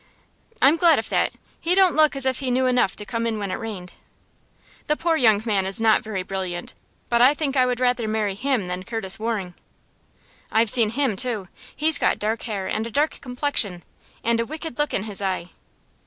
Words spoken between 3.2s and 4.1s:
in when it rained."